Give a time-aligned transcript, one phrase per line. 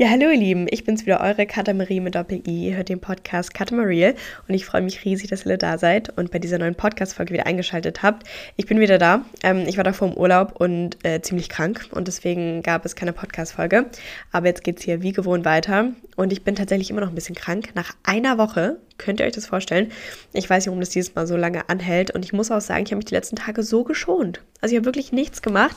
[0.00, 2.68] Ja, hallo ihr Lieben, ich bin's wieder, eure Katamarie mit Doppel-I.
[2.68, 4.14] Ihr hört den Podcast Katamarie
[4.48, 7.44] und ich freue mich riesig, dass ihr da seid und bei dieser neuen Podcast-Folge wieder
[7.44, 8.26] eingeschaltet habt.
[8.56, 9.26] Ich bin wieder da.
[9.42, 13.12] Ähm, ich war davor im Urlaub und äh, ziemlich krank und deswegen gab es keine
[13.12, 13.90] Podcast-Folge.
[14.32, 17.34] Aber jetzt geht's hier wie gewohnt weiter und ich bin tatsächlich immer noch ein bisschen
[17.34, 17.68] krank.
[17.74, 19.90] Nach einer Woche Könnt ihr euch das vorstellen?
[20.34, 22.10] Ich weiß nicht, warum das dieses Mal so lange anhält.
[22.10, 24.42] Und ich muss auch sagen, ich habe mich die letzten Tage so geschont.
[24.60, 25.74] Also ich habe wirklich nichts gemacht.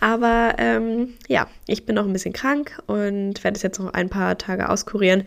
[0.00, 4.08] Aber ähm, ja, ich bin noch ein bisschen krank und werde es jetzt noch ein
[4.08, 5.22] paar Tage auskurieren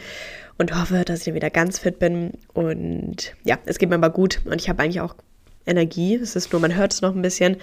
[0.58, 2.34] und hoffe, dass ich wieder ganz fit bin.
[2.54, 4.42] Und ja, es geht mir aber gut.
[4.44, 5.16] Und ich habe eigentlich auch
[5.66, 6.16] Energie.
[6.16, 7.56] Es ist nur, man hört es noch ein bisschen.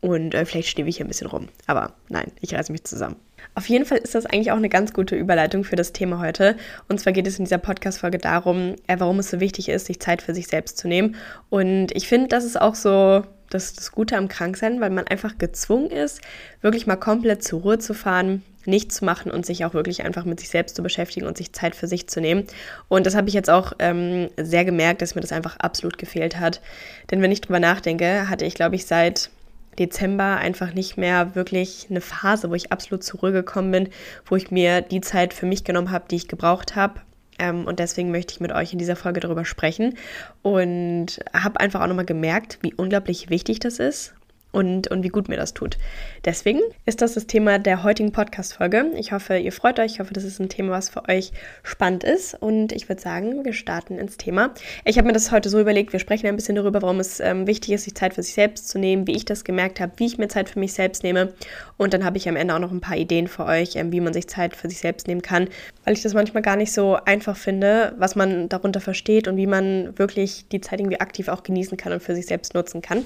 [0.00, 1.48] Und äh, vielleicht stehe ich hier ein bisschen rum.
[1.66, 3.16] Aber nein, ich reiße mich zusammen.
[3.58, 6.54] Auf jeden Fall ist das eigentlich auch eine ganz gute Überleitung für das Thema heute.
[6.88, 9.98] Und zwar geht es in dieser Podcast-Folge darum, äh, warum es so wichtig ist, sich
[9.98, 11.16] Zeit für sich selbst zu nehmen.
[11.50, 15.38] Und ich finde, das ist auch so das, das Gute am Kranksein, weil man einfach
[15.38, 16.20] gezwungen ist,
[16.60, 20.24] wirklich mal komplett zur Ruhe zu fahren, nichts zu machen und sich auch wirklich einfach
[20.24, 22.44] mit sich selbst zu beschäftigen und sich Zeit für sich zu nehmen.
[22.86, 26.38] Und das habe ich jetzt auch ähm, sehr gemerkt, dass mir das einfach absolut gefehlt
[26.38, 26.60] hat.
[27.10, 29.30] Denn wenn ich drüber nachdenke, hatte ich, glaube ich, seit
[29.78, 33.88] Dezember einfach nicht mehr wirklich eine Phase, wo ich absolut zur Ruhe gekommen bin,
[34.26, 37.00] wo ich mir die Zeit für mich genommen habe, die ich gebraucht habe.
[37.38, 39.94] Ähm, und deswegen möchte ich mit euch in dieser Folge darüber sprechen
[40.42, 44.14] und habe einfach auch nochmal gemerkt, wie unglaublich wichtig das ist
[44.50, 45.78] und, und wie gut mir das tut.
[46.24, 48.92] Deswegen ist das das Thema der heutigen Podcast-Folge.
[48.96, 49.92] Ich hoffe, ihr freut euch.
[49.92, 51.32] Ich hoffe, das ist ein Thema, was für euch
[51.62, 52.34] spannend ist.
[52.34, 54.54] Und ich würde sagen, wir starten ins Thema.
[54.84, 57.46] Ich habe mir das heute so überlegt, wir sprechen ein bisschen darüber, warum es ähm,
[57.46, 60.06] wichtig ist, sich Zeit für sich selbst zu nehmen, wie ich das gemerkt habe, wie
[60.06, 61.34] ich mir Zeit für mich selbst nehme.
[61.78, 64.00] Und dann habe ich am Ende auch noch ein paar Ideen für euch, ähm, wie
[64.00, 65.48] man sich Zeit für sich selbst nehmen kann,
[65.84, 69.46] weil ich das manchmal gar nicht so einfach finde, was man darunter versteht und wie
[69.46, 73.04] man wirklich die Zeit irgendwie aktiv auch genießen kann und für sich selbst nutzen kann.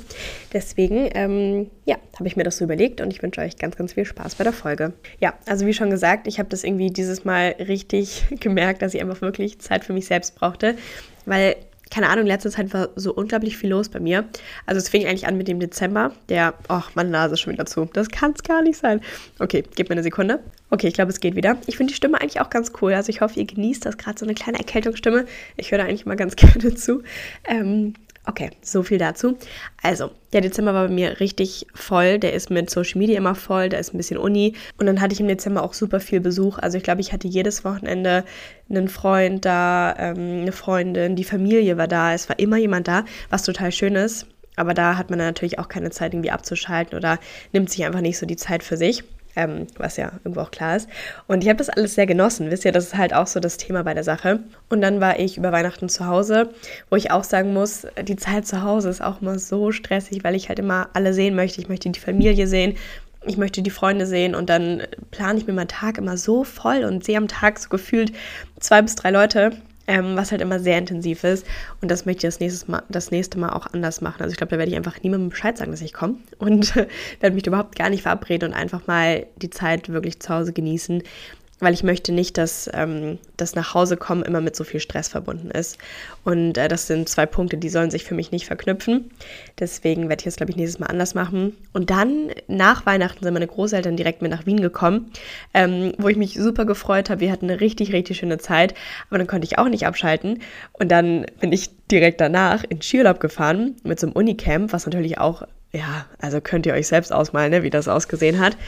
[0.53, 3.93] Deswegen, ähm, ja, habe ich mir das so überlegt und ich wünsche euch ganz, ganz
[3.93, 4.95] viel Spaß bei der Folge.
[5.21, 9.03] Ja, also wie schon gesagt, ich habe das irgendwie dieses Mal richtig gemerkt, dass ich
[9.03, 10.77] einfach wirklich Zeit für mich selbst brauchte,
[11.27, 11.57] weil
[11.93, 14.25] keine Ahnung, letzte Zeit war so unglaublich viel los bei mir.
[14.65, 17.67] Also es fing eigentlich an mit dem Dezember, der, ach, meine Nase ist schon wieder
[17.67, 17.85] zu.
[17.93, 19.03] Das kann es gar nicht sein.
[19.39, 20.41] Okay, gib mir eine Sekunde.
[20.71, 21.59] Okay, ich glaube, es geht wieder.
[21.67, 22.95] Ich finde die Stimme eigentlich auch ganz cool.
[22.95, 25.27] Also ich hoffe, ihr genießt das gerade so eine kleine Erkältungsstimme.
[25.59, 27.03] Ich höre da eigentlich mal ganz gerne zu.
[27.45, 27.93] Ähm,
[28.25, 29.37] Okay, so viel dazu.
[29.83, 32.21] Also, der Dezember war bei mir richtig voll.
[32.21, 34.55] Der ist mit Social Media immer voll, da ist ein bisschen Uni.
[34.79, 36.59] Und dann hatte ich im Dezember auch super viel Besuch.
[36.59, 38.25] Also, ich glaube, ich hatte jedes Wochenende
[38.71, 42.15] einen Freund da, ähm, eine Freundin, die Familie war da.
[42.15, 44.27] Es war immer jemand da, was total schön ist.
[44.55, 47.19] Aber da hat man natürlich auch keine Zeit, irgendwie abzuschalten oder
[47.53, 49.03] nimmt sich einfach nicht so die Zeit für sich
[49.37, 50.89] ähm, was ja irgendwo auch klar ist.
[51.27, 53.57] Und ich habe das alles sehr genossen, wisst ihr, das ist halt auch so das
[53.57, 54.41] Thema bei der Sache.
[54.69, 56.51] Und dann war ich über Weihnachten zu Hause,
[56.91, 60.35] wo ich auch sagen muss, die Zeit zu Hause ist auch immer so stressig, weil
[60.35, 61.61] ich halt immer alle sehen möchte.
[61.61, 62.77] Ich möchte die Familie sehen,
[63.25, 66.85] ich möchte die Freunde sehen und dann plane ich mir meinen Tag immer so voll
[66.85, 68.13] und sehe am Tag so gefühlt
[68.59, 69.53] zwei bis drei Leute
[69.87, 71.47] ähm, was halt immer sehr intensiv ist.
[71.81, 74.23] Und das möchte ich das nächste Mal, das nächste Mal auch anders machen.
[74.23, 76.75] Also ich glaube, da werde ich einfach niemandem Bescheid sagen, dass ich komme und
[77.21, 81.03] werde mich überhaupt gar nicht verabreden und einfach mal die Zeit wirklich zu Hause genießen
[81.63, 85.79] weil ich möchte nicht, dass ähm, das Nachhausekommen immer mit so viel Stress verbunden ist.
[86.25, 89.13] Und äh, das sind zwei Punkte, die sollen sich für mich nicht verknüpfen.
[89.61, 91.57] Deswegen werde ich das, glaube ich, nächstes Mal anders machen.
[91.73, 95.13] Und dann nach Weihnachten sind meine Großeltern direkt mit nach Wien gekommen,
[95.55, 97.21] ähm, wo ich mich super gefreut habe.
[97.21, 98.75] Wir hatten eine richtig, richtig schöne Zeit,
[99.09, 100.41] aber dann konnte ich auch nicht abschalten.
[100.73, 105.19] Und dann bin ich direkt danach in Skiurlaub gefahren mit so einem Unicamp, was natürlich
[105.19, 108.59] auch ja, also könnt ihr euch selbst ausmalen, ne, wie das ausgesehen hat.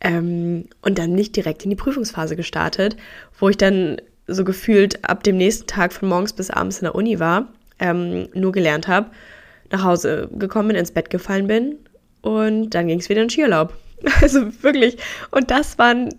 [0.00, 2.96] Ähm, und dann nicht direkt in die Prüfungsphase gestartet,
[3.38, 6.94] wo ich dann so gefühlt ab dem nächsten Tag von morgens bis abends in der
[6.94, 7.48] Uni war,
[7.80, 9.10] ähm, nur gelernt habe,
[9.70, 11.76] nach Hause gekommen bin, ins Bett gefallen bin
[12.22, 13.74] und dann ging es wieder in Skiurlaub.
[14.22, 14.96] Also wirklich.
[15.32, 16.14] Und das waren,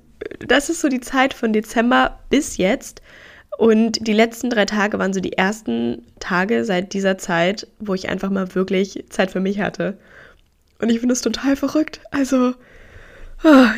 [0.45, 3.01] das ist so die Zeit von Dezember bis jetzt.
[3.57, 8.09] Und die letzten drei Tage waren so die ersten Tage seit dieser Zeit, wo ich
[8.09, 9.97] einfach mal wirklich Zeit für mich hatte.
[10.81, 12.01] Und ich finde es total verrückt.
[12.11, 12.53] Also,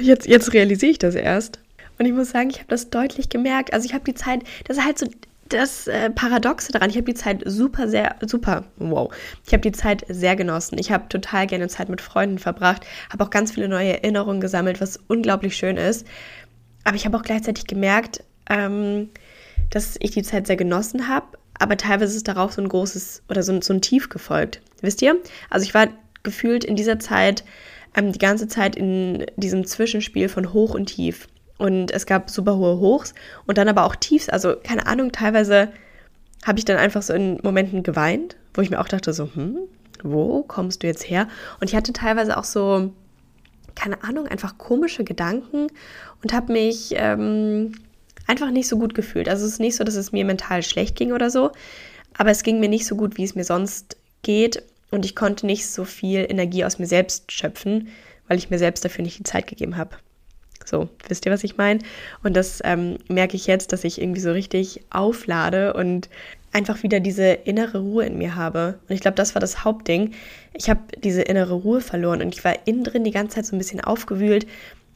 [0.01, 1.59] jetzt, jetzt realisiere ich das erst.
[1.97, 3.73] Und ich muss sagen, ich habe das deutlich gemerkt.
[3.73, 5.07] Also ich habe die Zeit, das ist halt so
[5.49, 6.89] das äh, Paradoxe daran.
[6.89, 9.13] Ich habe die Zeit super, sehr, super, wow.
[9.45, 10.77] Ich habe die Zeit sehr genossen.
[10.77, 14.81] Ich habe total gerne Zeit mit Freunden verbracht, habe auch ganz viele neue Erinnerungen gesammelt,
[14.81, 16.07] was unglaublich schön ist.
[16.83, 19.09] Aber ich habe auch gleichzeitig gemerkt, ähm,
[19.69, 23.43] dass ich die Zeit sehr genossen habe, aber teilweise ist darauf so ein großes oder
[23.43, 24.61] so, so ein Tief gefolgt.
[24.81, 25.17] Wisst ihr?
[25.49, 25.87] Also ich war
[26.23, 27.43] gefühlt in dieser Zeit
[27.95, 31.27] ähm, die ganze Zeit in diesem Zwischenspiel von Hoch und Tief.
[31.57, 33.13] Und es gab super hohe Hochs
[33.45, 34.29] und dann aber auch Tiefs.
[34.29, 35.69] Also keine Ahnung, teilweise
[36.43, 39.59] habe ich dann einfach so in Momenten geweint, wo ich mir auch dachte, so, hm,
[40.01, 41.27] wo kommst du jetzt her?
[41.59, 42.91] Und ich hatte teilweise auch so,
[43.75, 45.67] keine Ahnung, einfach komische Gedanken
[46.23, 47.73] und habe mich, ähm,
[48.27, 49.29] einfach nicht so gut gefühlt.
[49.29, 51.51] Also es ist nicht so, dass es mir mental schlecht ging oder so,
[52.17, 55.45] aber es ging mir nicht so gut, wie es mir sonst geht und ich konnte
[55.45, 57.89] nicht so viel Energie aus mir selbst schöpfen,
[58.27, 59.95] weil ich mir selbst dafür nicht die Zeit gegeben habe.
[60.65, 61.79] So, wisst ihr, was ich meine?
[62.23, 66.09] Und das ähm, merke ich jetzt, dass ich irgendwie so richtig auflade und
[66.53, 68.79] einfach wieder diese innere Ruhe in mir habe.
[68.87, 70.13] Und ich glaube, das war das Hauptding.
[70.53, 73.55] Ich habe diese innere Ruhe verloren und ich war innen drin die ganze Zeit so
[73.55, 74.45] ein bisschen aufgewühlt,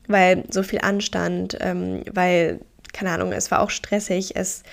[0.07, 2.59] weil so viel Anstand, ähm, weil,
[2.93, 4.63] keine Ahnung, es war auch stressig, es,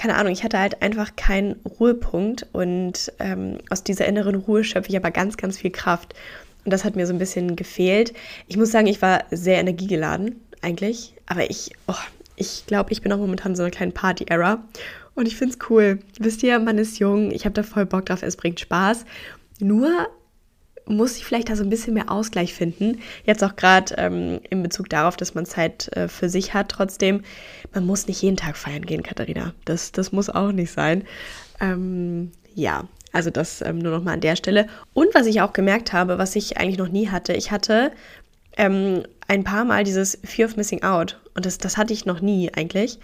[0.00, 4.88] keine Ahnung, ich hatte halt einfach keinen Ruhepunkt und ähm, aus dieser inneren Ruhe schöpfe
[4.88, 6.14] ich aber ganz, ganz viel Kraft.
[6.64, 8.14] Und das hat mir so ein bisschen gefehlt.
[8.46, 11.92] Ich muss sagen, ich war sehr energiegeladen eigentlich, aber ich, oh,
[12.36, 14.64] ich glaube, ich bin auch momentan so eine kleine Party-Era
[15.16, 15.98] und ich finde es cool.
[16.18, 19.04] Wisst ihr, man ist jung, ich habe da voll Bock drauf, es bringt Spaß.
[19.58, 20.08] Nur
[20.86, 23.00] muss ich vielleicht da so ein bisschen mehr Ausgleich finden.
[23.24, 26.68] Jetzt auch gerade ähm, in Bezug darauf, dass man Zeit äh, für sich hat.
[26.68, 27.22] Trotzdem,
[27.72, 29.54] man muss nicht jeden Tag feiern gehen, Katharina.
[29.64, 31.04] Das, das muss auch nicht sein.
[31.60, 34.66] Ähm, ja, also das ähm, nur noch mal an der Stelle.
[34.92, 37.92] Und was ich auch gemerkt habe, was ich eigentlich noch nie hatte, ich hatte
[38.56, 41.20] ähm, ein paar Mal dieses Fear of Missing Out.
[41.34, 42.98] Und das, das hatte ich noch nie eigentlich.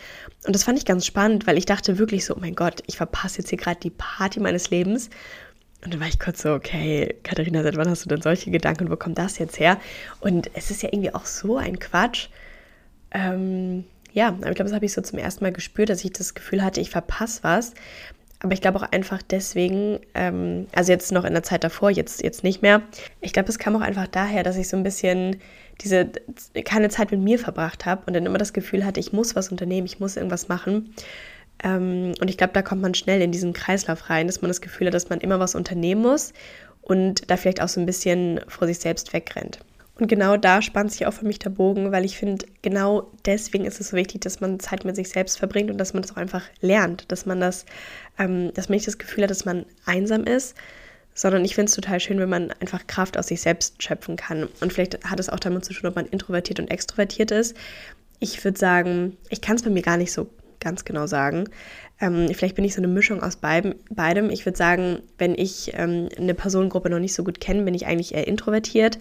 [0.47, 2.97] Und das fand ich ganz spannend, weil ich dachte wirklich so, oh mein Gott, ich
[2.97, 5.11] verpasse jetzt hier gerade die Party meines Lebens.
[5.85, 8.91] Und dann war ich kurz so, okay, Katharina, seit wann hast du denn solche Gedanken?
[8.91, 9.79] Wo kommt das jetzt her?
[10.21, 12.29] Und es ist ja irgendwie auch so ein Quatsch.
[13.13, 16.13] Ähm, ja, aber ich glaube, das habe ich so zum ersten Mal gespürt, dass ich
[16.13, 17.75] das Gefühl hatte, ich verpasse was.
[18.41, 22.23] Aber ich glaube auch einfach deswegen, ähm, also jetzt noch in der Zeit davor, jetzt,
[22.23, 22.83] jetzt nicht mehr.
[23.21, 25.37] Ich glaube, es kam auch einfach daher, dass ich so ein bisschen
[25.81, 26.11] diese
[26.65, 29.51] keine Zeit mit mir verbracht habe und dann immer das Gefühl hatte, ich muss was
[29.51, 30.95] unternehmen, ich muss irgendwas machen.
[31.63, 34.61] Ähm, und ich glaube, da kommt man schnell in diesen Kreislauf rein, dass man das
[34.61, 36.33] Gefühl hat, dass man immer was unternehmen muss
[36.83, 39.59] und da vielleicht auch so ein bisschen vor sich selbst wegrennt.
[39.99, 43.65] Und genau da spannt sich auch für mich der Bogen, weil ich finde, genau deswegen
[43.65, 46.13] ist es so wichtig, dass man Zeit mit sich selbst verbringt und dass man das
[46.13, 47.65] auch einfach lernt, dass man das,
[48.19, 50.55] ähm, dass man nicht das Gefühl hat, dass man einsam ist,
[51.15, 54.49] sondern ich finde es total schön, wenn man einfach Kraft aus sich selbst schöpfen kann.
[54.61, 57.57] Und vielleicht hat es auch damit zu tun, ob man introvertiert und extrovertiert ist.
[58.21, 60.29] Ich würde sagen, ich kann es bei mir gar nicht so
[60.61, 61.49] ganz genau sagen.
[62.01, 64.31] Ähm, vielleicht bin ich so eine Mischung aus beidem.
[64.31, 67.87] Ich würde sagen, wenn ich ähm, eine Personengruppe noch nicht so gut kenne, bin ich
[67.87, 68.99] eigentlich eher introvertiert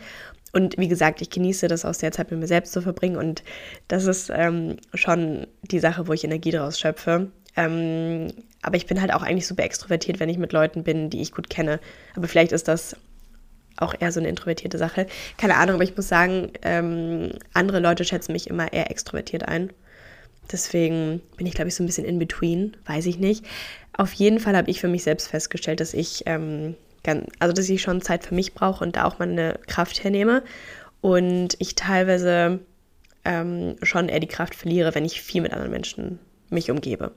[0.56, 3.44] und wie gesagt, ich genieße das aus der Zeit mit mir selbst zu verbringen und
[3.90, 7.30] das ist ähm, schon die Sache, wo ich Energie daraus schöpfe.
[7.58, 8.28] Ähm,
[8.62, 11.34] aber ich bin halt auch eigentlich super extrovertiert, wenn ich mit Leuten bin, die ich
[11.34, 11.82] gut kenne.
[12.16, 12.96] Aber vielleicht ist das
[13.76, 15.08] auch eher so eine introvertierte Sache.
[15.38, 19.74] Keine Ahnung, aber ich muss sagen, ähm, andere Leute schätzen mich immer eher extrovertiert ein.
[20.52, 23.46] Deswegen bin ich, glaube ich, so ein bisschen in between, weiß ich nicht.
[23.94, 26.76] Auf jeden Fall habe ich für mich selbst festgestellt, dass ich ähm,
[27.40, 30.44] also dass ich schon Zeit für mich brauche und da auch meine Kraft hernehme.
[31.02, 32.60] Und ich teilweise
[33.24, 36.20] ähm, schon eher die Kraft verliere, wenn ich viel mit anderen Menschen
[36.50, 37.12] mich umgebe.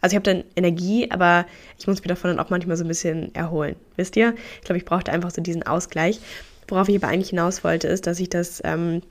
[0.00, 1.46] Also ich habe dann Energie, aber
[1.78, 3.76] ich muss mich davon dann auch manchmal so ein bisschen erholen.
[3.96, 4.34] Wisst ihr?
[4.56, 6.20] Ich glaube, ich brauchte einfach so diesen Ausgleich.
[6.68, 9.02] Worauf ich aber eigentlich hinaus wollte, ist, dass ich das ähm,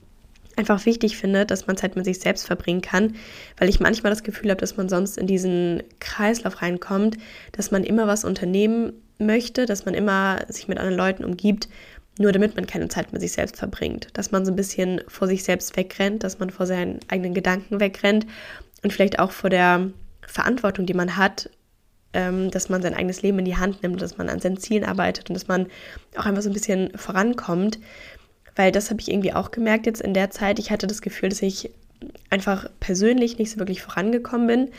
[0.55, 3.15] einfach wichtig finde, dass man Zeit mit sich selbst verbringen kann,
[3.57, 7.17] weil ich manchmal das Gefühl habe, dass man sonst in diesen Kreislauf reinkommt,
[7.51, 11.69] dass man immer was unternehmen möchte, dass man immer sich mit anderen Leuten umgibt,
[12.19, 14.07] nur damit man keine Zeit mit sich selbst verbringt.
[14.13, 17.79] Dass man so ein bisschen vor sich selbst wegrennt, dass man vor seinen eigenen Gedanken
[17.79, 18.27] wegrennt
[18.83, 19.89] und vielleicht auch vor der
[20.27, 21.49] Verantwortung, die man hat,
[22.13, 24.83] ähm, dass man sein eigenes Leben in die Hand nimmt, dass man an seinen Zielen
[24.83, 25.67] arbeitet und dass man
[26.15, 27.79] auch einfach so ein bisschen vorankommt.
[28.55, 30.59] Weil das habe ich irgendwie auch gemerkt jetzt in der Zeit.
[30.59, 31.71] Ich hatte das Gefühl, dass ich
[32.29, 34.69] einfach persönlich nicht so wirklich vorangekommen bin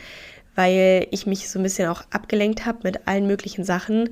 [0.55, 4.09] weil ich mich so ein bisschen auch abgelenkt habe mit allen möglichen Sachen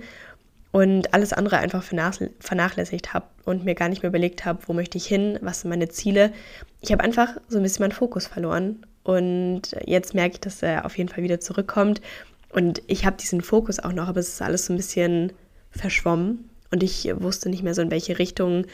[0.71, 4.97] und alles andere einfach vernachlässigt habe und mir gar nicht mehr überlegt habe, wo möchte
[4.97, 6.33] ich hin, was sind meine Ziele.
[6.81, 10.85] Ich habe einfach so ein bisschen meinen Fokus verloren und jetzt merke ich, dass er
[10.85, 12.01] auf jeden Fall wieder zurückkommt
[12.49, 15.31] und ich habe diesen Fokus auch noch, aber es ist alles so ein bisschen
[15.71, 18.65] verschwommen und ich wusste nicht mehr so in welche Richtung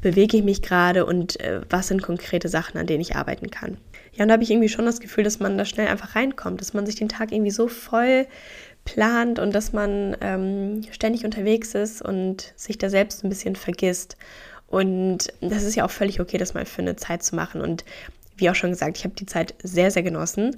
[0.00, 3.76] bewege ich mich gerade und äh, was sind konkrete Sachen, an denen ich arbeiten kann.
[4.12, 6.60] Ja, und da habe ich irgendwie schon das Gefühl, dass man da schnell einfach reinkommt,
[6.60, 8.26] dass man sich den Tag irgendwie so voll
[8.84, 14.16] plant und dass man ähm, ständig unterwegs ist und sich da selbst ein bisschen vergisst.
[14.66, 17.60] Und das ist ja auch völlig okay, das mal für eine Zeit zu machen.
[17.60, 17.84] Und
[18.36, 20.56] wie auch schon gesagt, ich habe die Zeit sehr, sehr genossen.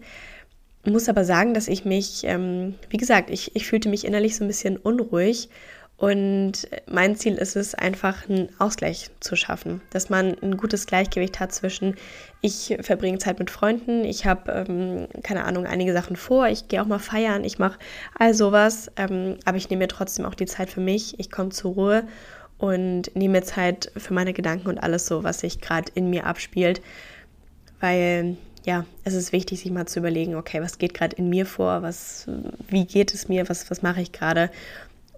[0.84, 4.44] Muss aber sagen, dass ich mich, ähm, wie gesagt, ich, ich fühlte mich innerlich so
[4.44, 5.48] ein bisschen unruhig
[6.00, 11.40] und mein Ziel ist es, einfach einen Ausgleich zu schaffen, dass man ein gutes Gleichgewicht
[11.40, 11.94] hat zwischen,
[12.40, 16.80] ich verbringe Zeit mit Freunden, ich habe, ähm, keine Ahnung, einige Sachen vor, ich gehe
[16.80, 17.78] auch mal feiern, ich mache
[18.18, 21.50] all sowas, ähm, aber ich nehme mir trotzdem auch die Zeit für mich, ich komme
[21.50, 22.04] zur Ruhe
[22.56, 26.24] und nehme mir Zeit für meine Gedanken und alles so, was sich gerade in mir
[26.24, 26.80] abspielt.
[27.78, 31.44] Weil, ja, es ist wichtig, sich mal zu überlegen, okay, was geht gerade in mir
[31.44, 32.26] vor, was,
[32.68, 34.50] wie geht es mir, was, was mache ich gerade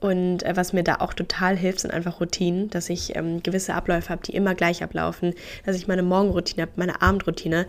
[0.02, 3.74] und äh, was mir da auch total hilft, sind einfach Routinen, dass ich ähm, gewisse
[3.74, 7.66] Abläufe habe, die immer gleich ablaufen, dass ich meine Morgenroutine habe, meine Abendroutine.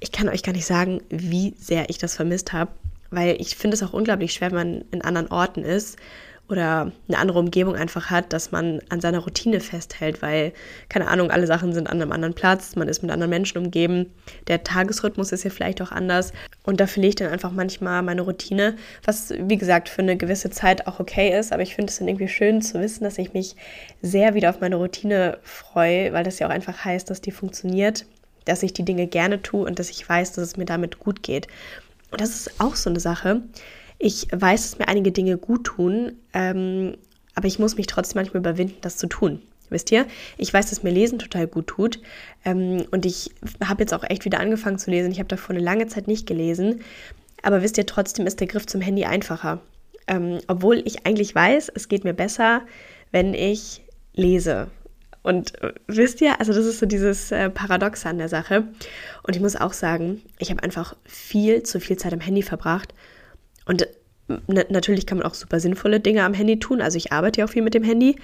[0.00, 2.70] Ich kann euch gar nicht sagen, wie sehr ich das vermisst habe,
[3.10, 5.98] weil ich finde es auch unglaublich schwer, wenn man in anderen Orten ist
[6.48, 10.52] oder eine andere Umgebung einfach hat, dass man an seiner Routine festhält, weil,
[10.90, 14.12] keine Ahnung, alle Sachen sind an einem anderen Platz, man ist mit anderen Menschen umgeben,
[14.46, 16.32] der Tagesrhythmus ist ja vielleicht auch anders
[16.64, 20.50] und da verliere ich dann einfach manchmal meine Routine, was, wie gesagt, für eine gewisse
[20.50, 23.32] Zeit auch okay ist, aber ich finde es dann irgendwie schön zu wissen, dass ich
[23.32, 23.56] mich
[24.02, 28.04] sehr wieder auf meine Routine freue, weil das ja auch einfach heißt, dass die funktioniert,
[28.44, 31.22] dass ich die Dinge gerne tue und dass ich weiß, dass es mir damit gut
[31.22, 31.48] geht.
[32.10, 33.42] Und das ist auch so eine Sache,
[34.04, 36.98] ich weiß, dass mir einige Dinge gut tun, ähm,
[37.34, 39.40] aber ich muss mich trotzdem manchmal überwinden, das zu tun.
[39.70, 40.06] Wisst ihr?
[40.36, 42.00] Ich weiß, dass mir Lesen total gut tut.
[42.44, 43.30] Ähm, und ich
[43.64, 45.10] habe jetzt auch echt wieder angefangen zu lesen.
[45.10, 46.82] Ich habe davor eine lange Zeit nicht gelesen.
[47.42, 49.62] Aber wisst ihr, trotzdem ist der Griff zum Handy einfacher.
[50.06, 52.60] Ähm, obwohl ich eigentlich weiß, es geht mir besser,
[53.10, 53.80] wenn ich
[54.12, 54.68] lese.
[55.22, 58.68] Und äh, wisst ihr, also das ist so dieses äh, Paradoxe an der Sache.
[59.22, 62.92] Und ich muss auch sagen, ich habe einfach viel zu viel Zeit am Handy verbracht
[63.64, 63.86] und
[64.46, 66.80] natürlich kann man auch super sinnvolle Dinge am Handy tun.
[66.80, 68.16] Also ich arbeite ja auch viel mit dem Handy.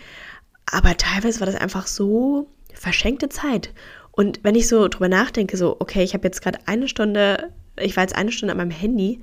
[0.71, 3.73] Aber teilweise war das einfach so verschenkte Zeit.
[4.13, 7.97] Und wenn ich so drüber nachdenke, so, okay, ich habe jetzt gerade eine Stunde, ich
[7.97, 9.21] war jetzt eine Stunde an meinem Handy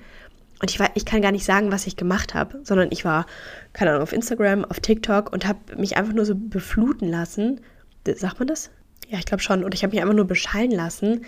[0.60, 3.26] und ich, war, ich kann gar nicht sagen, was ich gemacht habe, sondern ich war,
[3.74, 7.62] keine Ahnung, auf Instagram, auf TikTok und habe mich einfach nur so befluten lassen.
[8.06, 8.72] Sagt man das?
[9.10, 9.64] Ja, ich glaube schon.
[9.64, 11.26] Und ich habe mich einfach nur beschallen lassen.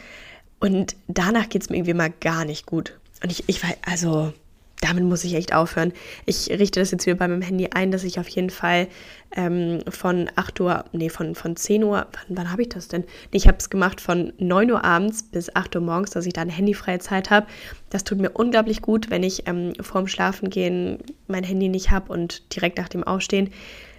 [0.60, 3.00] Und danach geht es mir irgendwie mal gar nicht gut.
[3.24, 4.34] Und ich, ich war, also,
[4.82, 5.92] damit muss ich echt aufhören.
[6.26, 8.88] Ich richte das jetzt wieder bei meinem Handy ein, dass ich auf jeden Fall
[9.36, 13.02] ähm, von 8 Uhr, nee, von, von 10 Uhr, wann, wann habe ich das denn?
[13.32, 16.34] Nee, ich habe es gemacht von 9 Uhr abends bis 8 Uhr morgens, dass ich
[16.34, 17.48] da eine handyfreie Zeit habe.
[17.90, 22.56] Das tut mir unglaublich gut, wenn ich ähm, vorm Schlafengehen mein Handy nicht habe und
[22.56, 23.50] direkt nach dem Aufstehen,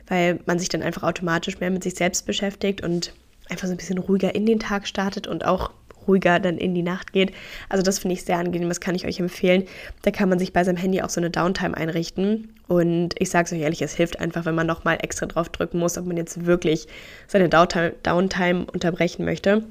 [0.08, 3.12] weil man sich dann einfach automatisch mehr mit sich selbst beschäftigt und
[3.50, 5.72] einfach so ein bisschen ruhiger in den Tag startet und auch
[6.10, 7.32] ruhiger dann in die Nacht geht.
[7.68, 9.64] Also das finde ich sehr angenehm, das kann ich euch empfehlen.
[10.02, 12.52] Da kann man sich bei seinem Handy auch so eine Downtime einrichten.
[12.66, 15.78] Und ich sage es euch ehrlich, es hilft einfach, wenn man nochmal extra drauf drücken
[15.78, 16.86] muss, ob man jetzt wirklich
[17.26, 19.64] seine Downtime, unterbrechen möchte.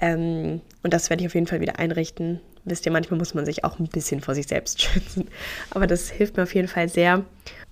[0.00, 2.40] Ähm, und das werde ich auf jeden Fall wieder einrichten.
[2.64, 5.28] Wisst ihr, manchmal muss man sich auch ein bisschen vor sich selbst schützen.
[5.70, 7.24] Aber das hilft mir auf jeden Fall sehr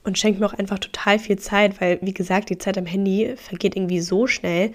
[0.04, 3.34] und schenkt mir auch einfach total viel Zeit, weil, wie gesagt, die Zeit am Handy
[3.36, 4.72] vergeht irgendwie so schnell.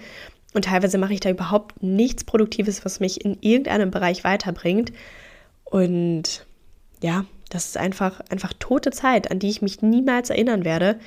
[0.54, 4.92] Und teilweise mache ich da überhaupt nichts Produktives, was mich in irgendeinem Bereich weiterbringt.
[5.64, 6.46] Und
[7.02, 10.98] ja, das ist einfach, einfach tote Zeit, an die ich mich niemals erinnern werde.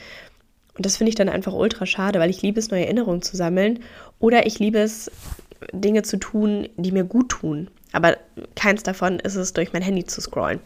[0.75, 3.37] Und das finde ich dann einfach ultra schade, weil ich liebe es, neue Erinnerungen zu
[3.37, 3.79] sammeln.
[4.19, 5.11] Oder ich liebe es,
[5.71, 7.69] Dinge zu tun, die mir gut tun.
[7.91, 8.17] Aber
[8.55, 10.59] keins davon ist es, durch mein Handy zu scrollen.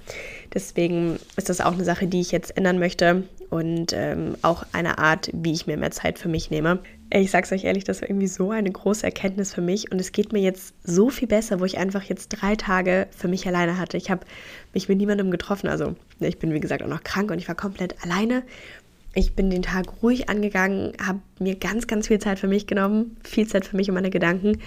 [0.54, 4.98] Deswegen ist das auch eine Sache, die ich jetzt ändern möchte und ähm, auch eine
[4.98, 6.80] Art, wie ich mir mehr Zeit für mich nehme.
[7.12, 10.12] Ich sag's euch ehrlich, das war irgendwie so eine große Erkenntnis für mich und es
[10.12, 13.80] geht mir jetzt so viel besser, wo ich einfach jetzt drei Tage für mich alleine
[13.80, 13.98] hatte.
[13.98, 14.28] Ich habe
[14.74, 17.56] mich mit niemandem getroffen, also ich bin wie gesagt auch noch krank und ich war
[17.56, 18.44] komplett alleine.
[19.16, 23.18] Ich bin den Tag ruhig angegangen, habe mir ganz, ganz viel Zeit für mich genommen,
[23.24, 24.60] viel Zeit für mich und meine Gedanken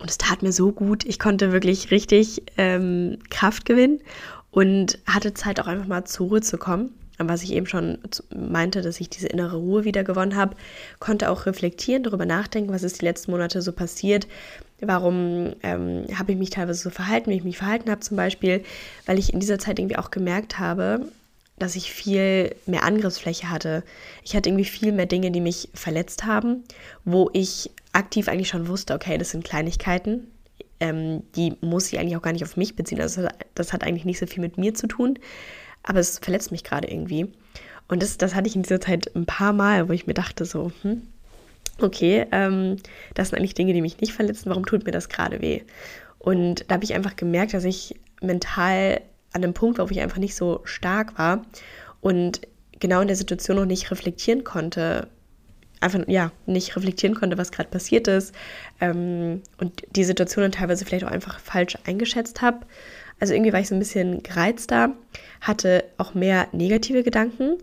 [0.00, 1.06] und es tat mir so gut.
[1.06, 4.00] Ich konnte wirklich richtig ähm, Kraft gewinnen
[4.50, 6.90] und hatte Zeit auch einfach mal zur Ruhe zu kommen.
[7.18, 7.98] Was ich eben schon
[8.34, 10.56] meinte, dass ich diese innere Ruhe wieder gewonnen habe,
[10.98, 14.26] konnte auch reflektieren, darüber nachdenken, was ist die letzten Monate so passiert,
[14.80, 18.64] warum ähm, habe ich mich teilweise so verhalten, wie ich mich verhalten habe zum Beispiel,
[19.06, 21.06] weil ich in dieser Zeit irgendwie auch gemerkt habe,
[21.58, 23.84] dass ich viel mehr Angriffsfläche hatte.
[24.24, 26.64] Ich hatte irgendwie viel mehr Dinge, die mich verletzt haben,
[27.04, 30.26] wo ich aktiv eigentlich schon wusste, okay, das sind Kleinigkeiten,
[30.80, 33.00] ähm, die muss ich eigentlich auch gar nicht auf mich beziehen.
[33.00, 35.18] Also das hat eigentlich nicht so viel mit mir zu tun,
[35.84, 37.30] aber es verletzt mich gerade irgendwie.
[37.86, 40.44] Und das, das hatte ich in dieser Zeit ein paar Mal, wo ich mir dachte
[40.44, 41.02] so, hm,
[41.80, 42.78] okay, ähm,
[43.14, 45.62] das sind eigentlich Dinge, die mich nicht verletzen, warum tut mir das gerade weh?
[46.18, 50.00] Und da habe ich einfach gemerkt, dass ich mental an einem Punkt war, wo ich
[50.00, 51.44] einfach nicht so stark war
[52.00, 52.40] und
[52.80, 55.08] genau in der Situation noch nicht reflektieren konnte,
[55.80, 58.34] einfach ja nicht reflektieren konnte, was gerade passiert ist
[58.80, 62.60] ähm, und die Situation dann teilweise vielleicht auch einfach falsch eingeschätzt habe.
[63.24, 64.92] Also irgendwie war ich so ein bisschen gereizter,
[65.40, 67.56] hatte auch mehr negative Gedanken.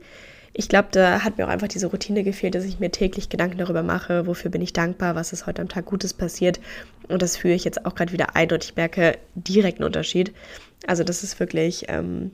[0.53, 3.59] Ich glaube, da hat mir auch einfach diese Routine gefehlt, dass ich mir täglich Gedanken
[3.59, 6.59] darüber mache, wofür bin ich dankbar, was ist heute am Tag Gutes passiert.
[7.09, 10.33] Und das führe ich jetzt auch gerade wieder ein und ich merke direkt einen Unterschied.
[10.87, 12.31] Also das ist wirklich ähm,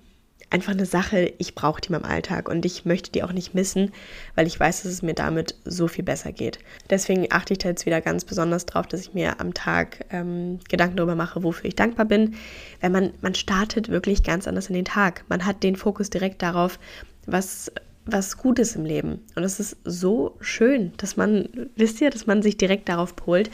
[0.50, 3.54] einfach eine Sache, ich brauche die in meinem Alltag und ich möchte die auch nicht
[3.54, 3.92] missen,
[4.36, 6.60] weil ich weiß, dass es mir damit so viel besser geht.
[6.89, 10.60] Deswegen achte ich da jetzt wieder ganz besonders drauf, dass ich mir am Tag ähm,
[10.70, 12.36] Gedanken darüber mache, wofür ich dankbar bin.
[12.80, 15.25] Weil man, man startet wirklich ganz anders in den Tag.
[15.27, 16.80] Man hat den Fokus direkt darauf,
[17.25, 17.72] was
[18.08, 19.20] was Gutes im Leben.
[19.36, 23.50] Und es ist so schön, dass man, wisst ihr, dass man sich direkt darauf polt.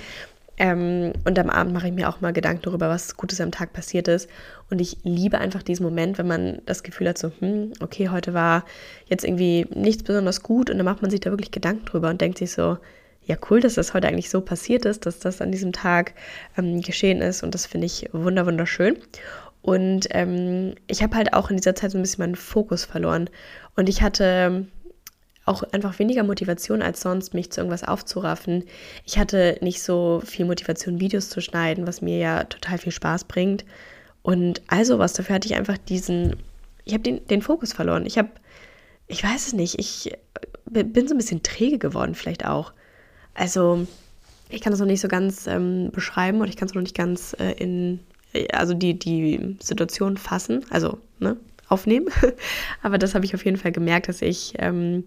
[0.58, 3.74] Ähm, und am Abend mache ich mir auch mal Gedanken darüber, was Gutes am Tag
[3.74, 4.30] passiert ist.
[4.70, 8.34] Und ich liebe einfach diesen Moment, wenn man das Gefühl hat, so, hm, okay, heute
[8.34, 8.66] war
[9.08, 10.70] jetzt irgendwie nichts besonders gut.
[10.70, 12.78] Und dann macht man sich da wirklich Gedanken drüber und denkt sich so,
[13.26, 16.14] ja, cool, dass das heute eigentlich so passiert ist, dass das an diesem Tag
[16.58, 17.42] ähm, geschehen ist.
[17.42, 18.98] Und das finde ich wunder wunderschön.
[19.62, 23.30] Und ähm, ich habe halt auch in dieser Zeit so ein bisschen meinen Fokus verloren.
[23.76, 24.68] Und ich hatte
[25.46, 28.64] auch einfach weniger Motivation als sonst, mich zu irgendwas aufzuraffen.
[29.06, 33.26] Ich hatte nicht so viel Motivation, Videos zu schneiden, was mir ja total viel Spaß
[33.26, 33.66] bringt.
[34.22, 36.38] Und also was, dafür hatte ich einfach diesen,
[36.86, 38.06] ich habe den, den Fokus verloren.
[38.06, 38.30] Ich habe,
[39.08, 40.14] ich weiß es nicht, ich
[40.66, 42.72] bin so ein bisschen träge geworden vielleicht auch.
[43.34, 43.86] Also
[44.50, 46.96] ich kann das noch nicht so ganz ähm, beschreiben und ich kann es noch nicht
[46.96, 48.00] ganz äh, in,
[48.54, 50.66] also die, die Situation fassen.
[50.70, 51.36] Also, ne,
[51.74, 52.08] aufnehmen.
[52.84, 55.06] Aber das habe ich auf jeden Fall gemerkt, dass ich ähm,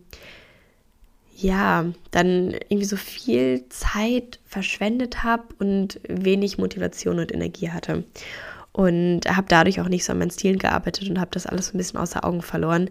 [1.36, 8.04] ja dann irgendwie so viel Zeit verschwendet habe und wenig Motivation und Energie hatte.
[8.72, 11.78] Und habe dadurch auch nicht so an meinen Stilen gearbeitet und habe das alles ein
[11.78, 12.90] bisschen außer Augen verloren.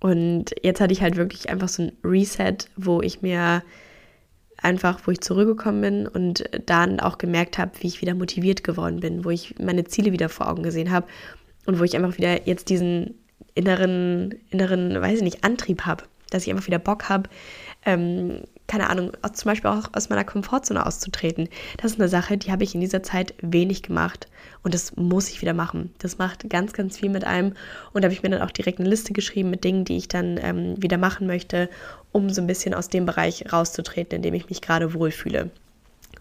[0.00, 3.62] Und jetzt hatte ich halt wirklich einfach so ein Reset, wo ich mir
[4.62, 9.00] einfach, wo ich zurückgekommen bin und dann auch gemerkt habe, wie ich wieder motiviert geworden
[9.00, 11.06] bin, wo ich meine Ziele wieder vor Augen gesehen habe
[11.66, 13.14] und wo ich einfach wieder jetzt diesen
[13.54, 17.28] inneren, inneren, weiß ich nicht, Antrieb habe, dass ich einfach wieder Bock habe,
[17.84, 21.48] ähm, keine Ahnung, zum Beispiel auch aus meiner Komfortzone auszutreten.
[21.76, 24.28] Das ist eine Sache, die habe ich in dieser Zeit wenig gemacht
[24.62, 25.92] und das muss ich wieder machen.
[25.98, 27.54] Das macht ganz, ganz viel mit einem
[27.92, 30.08] und da habe ich mir dann auch direkt eine Liste geschrieben mit Dingen, die ich
[30.08, 31.68] dann ähm, wieder machen möchte,
[32.12, 35.50] um so ein bisschen aus dem Bereich rauszutreten, in dem ich mich gerade wohlfühle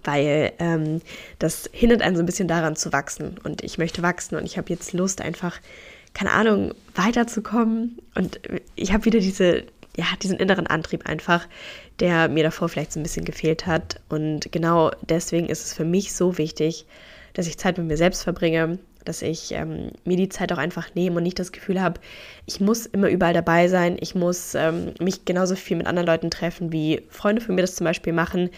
[0.03, 1.01] weil ähm,
[1.39, 3.37] das hindert einen so ein bisschen daran zu wachsen.
[3.43, 5.59] Und ich möchte wachsen und ich habe jetzt Lust, einfach,
[6.13, 7.99] keine Ahnung, weiterzukommen.
[8.15, 8.39] Und
[8.75, 9.63] ich habe wieder diese,
[9.95, 11.47] ja, diesen inneren Antrieb einfach,
[11.99, 13.99] der mir davor vielleicht so ein bisschen gefehlt hat.
[14.09, 16.85] Und genau deswegen ist es für mich so wichtig,
[17.33, 20.93] dass ich Zeit mit mir selbst verbringe, dass ich ähm, mir die Zeit auch einfach
[20.95, 21.99] nehme und nicht das Gefühl habe,
[22.45, 26.29] ich muss immer überall dabei sein, ich muss ähm, mich genauso viel mit anderen Leuten
[26.29, 28.49] treffen, wie Freunde von mir das zum Beispiel machen.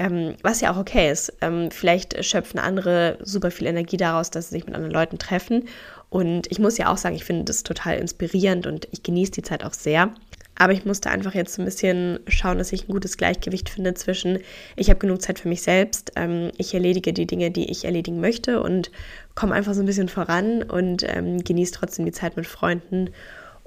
[0.00, 1.30] Ähm, was ja auch okay ist.
[1.42, 5.68] Ähm, vielleicht schöpfen andere super viel Energie daraus, dass sie sich mit anderen Leuten treffen.
[6.08, 9.42] Und ich muss ja auch sagen, ich finde das total inspirierend und ich genieße die
[9.42, 10.14] Zeit auch sehr.
[10.54, 14.38] Aber ich musste einfach jetzt ein bisschen schauen, dass ich ein gutes Gleichgewicht finde zwischen,
[14.74, 18.22] ich habe genug Zeit für mich selbst, ähm, ich erledige die Dinge, die ich erledigen
[18.22, 18.90] möchte und
[19.34, 23.10] komme einfach so ein bisschen voran und ähm, genieße trotzdem die Zeit mit Freunden.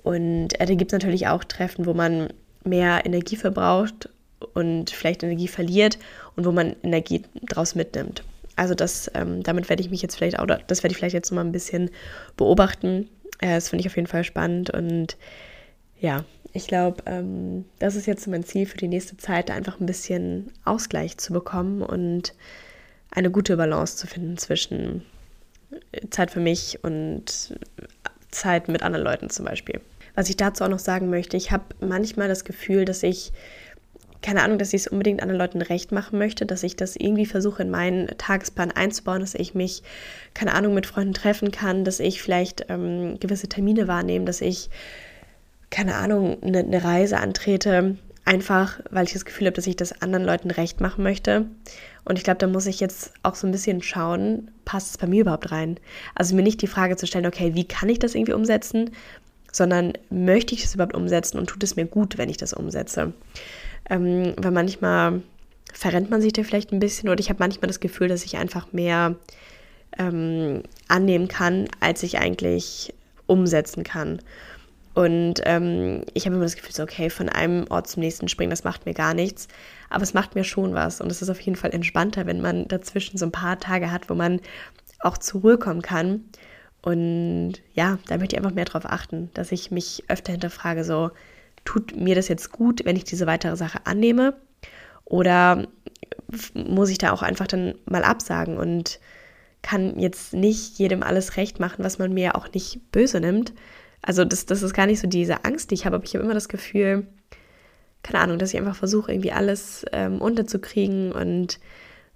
[0.01, 2.29] Und äh, da gibt es natürlich auch Treffen, wo man
[2.63, 4.09] mehr Energie verbraucht
[4.53, 5.97] und vielleicht Energie verliert
[6.35, 8.23] und wo man Energie draus mitnimmt.
[8.55, 11.31] Also das, ähm, damit werde ich mich jetzt vielleicht, oder das werde ich vielleicht jetzt
[11.31, 11.89] mal ein bisschen
[12.37, 13.09] beobachten.
[13.39, 15.17] Äh, das finde ich auf jeden Fall spannend und
[15.99, 19.85] ja, ich glaube, ähm, das ist jetzt mein Ziel für die nächste Zeit, einfach ein
[19.85, 22.35] bisschen Ausgleich zu bekommen und
[23.09, 25.03] eine gute Balance zu finden zwischen
[26.09, 27.57] Zeit für mich und
[28.29, 29.81] Zeit mit anderen Leuten zum Beispiel.
[30.15, 33.31] Was ich dazu auch noch sagen möchte, ich habe manchmal das Gefühl, dass ich
[34.23, 37.25] keine Ahnung, dass ich es unbedingt anderen Leuten recht machen möchte, dass ich das irgendwie
[37.25, 39.83] versuche in meinen Tagesplan einzubauen, dass ich mich,
[40.33, 44.69] keine Ahnung, mit Freunden treffen kann, dass ich vielleicht ähm, gewisse Termine wahrnehme, dass ich,
[45.69, 50.01] keine Ahnung, eine, eine Reise antrete, einfach weil ich das Gefühl habe, dass ich das
[50.01, 51.45] anderen Leuten recht machen möchte.
[52.05, 55.07] Und ich glaube, da muss ich jetzt auch so ein bisschen schauen, passt es bei
[55.07, 55.77] mir überhaupt rein?
[56.15, 58.91] Also mir nicht die Frage zu stellen, okay, wie kann ich das irgendwie umsetzen,
[59.51, 63.11] sondern möchte ich das überhaupt umsetzen und tut es mir gut, wenn ich das umsetze?
[63.89, 65.21] Ähm, weil manchmal
[65.73, 68.37] verrennt man sich da vielleicht ein bisschen oder ich habe manchmal das Gefühl, dass ich
[68.37, 69.15] einfach mehr
[69.97, 72.93] ähm, annehmen kann, als ich eigentlich
[73.27, 74.19] umsetzen kann.
[74.93, 78.51] Und ähm, ich habe immer das Gefühl, so, okay, von einem Ort zum nächsten springen,
[78.51, 79.47] das macht mir gar nichts.
[79.89, 81.01] Aber es macht mir schon was.
[81.01, 84.09] Und es ist auf jeden Fall entspannter, wenn man dazwischen so ein paar Tage hat,
[84.09, 84.39] wo man
[84.99, 86.25] auch zur Ruhe kommen kann.
[86.83, 91.11] Und ja, da möchte ich einfach mehr darauf achten, dass ich mich öfter hinterfrage, so,
[91.65, 94.35] tut mir das jetzt gut, wenn ich diese weitere Sache annehme?
[95.05, 95.67] Oder
[96.53, 98.99] muss ich da auch einfach dann mal absagen und
[99.61, 103.53] kann jetzt nicht jedem alles recht machen, was man mir auch nicht böse nimmt?
[104.01, 106.23] Also das, das ist gar nicht so diese Angst, die ich habe, aber ich habe
[106.23, 107.07] immer das Gefühl,
[108.03, 111.59] keine Ahnung, dass ich einfach versuche, irgendwie alles ähm, unterzukriegen und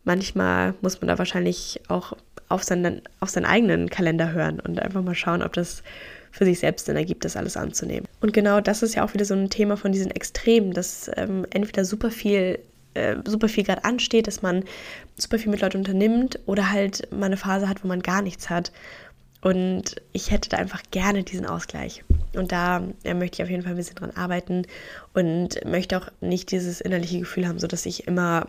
[0.03, 2.13] manchmal muss man da wahrscheinlich auch
[2.49, 5.83] auf seinen, auf seinen eigenen Kalender hören und einfach mal schauen, ob das
[6.37, 8.07] für sich selbst Sinn ergibt, das alles anzunehmen.
[8.21, 11.47] Und genau das ist ja auch wieder so ein Thema von diesen Extremen, dass ähm,
[11.49, 12.59] entweder super viel
[12.93, 14.63] äh, super viel gerade ansteht, dass man
[15.17, 18.51] super viel mit Leuten unternimmt oder halt mal eine Phase hat, wo man gar nichts
[18.51, 18.71] hat.
[19.41, 22.03] Und ich hätte da einfach gerne diesen Ausgleich.
[22.35, 24.63] Und da ja, möchte ich auf jeden Fall ein bisschen dran arbeiten
[25.13, 28.47] und möchte auch nicht dieses innerliche Gefühl haben, so dass ich immer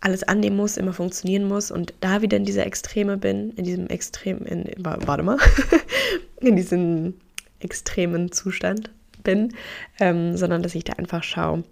[0.00, 3.88] alles annehmen muss, immer funktionieren muss und da wieder in dieser Extreme bin, in diesem
[3.88, 5.38] extremen, in, warte mal,
[6.40, 7.14] in diesem
[7.60, 8.90] extremen Zustand
[9.24, 9.54] bin,
[9.98, 11.64] ähm, sondern dass ich da einfach schaue,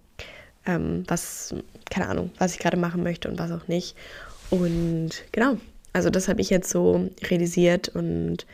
[0.67, 1.55] ähm, was,
[1.89, 3.97] keine Ahnung, was ich gerade machen möchte und was auch nicht.
[4.51, 5.57] Und genau,
[5.93, 8.47] also das habe ich jetzt so realisiert und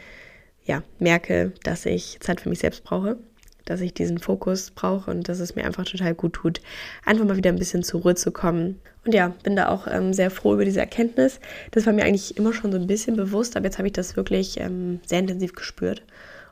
[0.64, 3.16] ja, merke, dass ich Zeit für mich selbst brauche,
[3.64, 6.60] dass ich diesen Fokus brauche und dass es mir einfach total gut tut,
[7.04, 8.80] einfach mal wieder ein bisschen zur Ruhe zu kommen.
[9.04, 11.40] Und ja, bin da auch ähm, sehr froh über diese Erkenntnis.
[11.72, 14.16] Das war mir eigentlich immer schon so ein bisschen bewusst, aber jetzt habe ich das
[14.16, 16.02] wirklich ähm, sehr intensiv gespürt.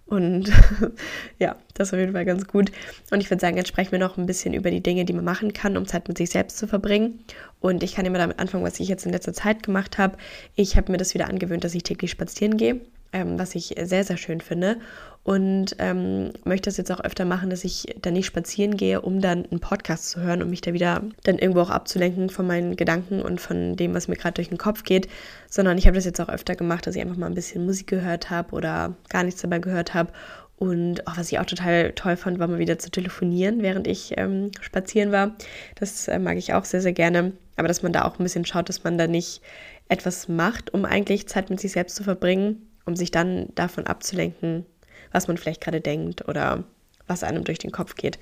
[0.06, 0.50] Und
[1.38, 2.72] ja, das ist auf jeden Fall ganz gut.
[3.12, 5.24] Und ich würde sagen, jetzt sprechen wir noch ein bisschen über die Dinge, die man
[5.24, 7.20] machen kann, um Zeit mit sich selbst zu verbringen.
[7.60, 10.16] Und ich kann immer damit anfangen, was ich jetzt in letzter Zeit gemacht habe.
[10.56, 12.80] Ich habe mir das wieder angewöhnt, dass ich täglich spazieren gehe
[13.12, 14.78] ähm, was ich sehr, sehr schön finde.
[15.22, 19.20] Und ähm, möchte das jetzt auch öfter machen, dass ich dann nicht spazieren gehe, um
[19.20, 22.74] dann einen Podcast zu hören und mich da wieder dann irgendwo auch abzulenken von meinen
[22.74, 25.08] Gedanken und von dem, was mir gerade durch den Kopf geht,
[25.48, 27.86] sondern ich habe das jetzt auch öfter gemacht, dass ich einfach mal ein bisschen Musik
[27.86, 30.10] gehört habe oder gar nichts dabei gehört habe.
[30.56, 34.14] Und auch was ich auch total toll fand, war mal wieder zu telefonieren, während ich
[34.16, 35.36] ähm, spazieren war.
[35.74, 37.32] Das äh, mag ich auch sehr, sehr gerne.
[37.56, 39.42] Aber dass man da auch ein bisschen schaut, dass man da nicht
[39.88, 44.66] etwas macht, um eigentlich Zeit mit sich selbst zu verbringen, um sich dann davon abzulenken,
[45.12, 46.64] was man vielleicht gerade denkt oder
[47.06, 48.18] was einem durch den Kopf geht.